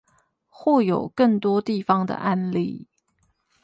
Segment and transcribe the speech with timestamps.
[0.49, 2.87] 或有更多地方的案例